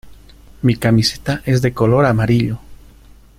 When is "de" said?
1.61-1.73